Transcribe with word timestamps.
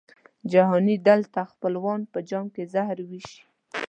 جهاني 0.51 0.95
دلته 1.07 1.39
دي 1.45 1.49
خپلوان 1.53 1.99
په 2.11 2.19
جام 2.29 2.45
کي 2.55 2.63
زهر 2.73 2.97
وېشي 3.09 3.39